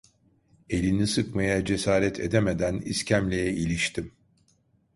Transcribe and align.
Elini 0.69 1.07
sıkmaya 1.07 1.65
cesaret 1.65 2.19
edemeden 2.19 2.75
iskemleye 2.77 3.53
iliştim. 3.53 4.11